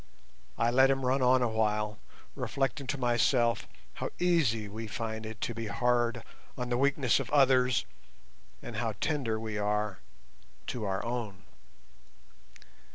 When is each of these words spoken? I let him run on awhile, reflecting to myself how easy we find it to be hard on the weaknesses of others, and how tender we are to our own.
I 0.57 0.71
let 0.71 0.89
him 0.89 1.05
run 1.05 1.21
on 1.21 1.43
awhile, 1.43 1.99
reflecting 2.33 2.87
to 2.87 2.97
myself 2.97 3.67
how 3.93 4.09
easy 4.17 4.67
we 4.67 4.87
find 4.87 5.27
it 5.27 5.39
to 5.41 5.53
be 5.53 5.67
hard 5.67 6.23
on 6.57 6.69
the 6.69 6.77
weaknesses 6.79 7.19
of 7.19 7.29
others, 7.29 7.85
and 8.63 8.77
how 8.77 8.93
tender 8.99 9.39
we 9.39 9.59
are 9.59 9.99
to 10.65 10.85
our 10.85 11.05
own. 11.05 11.43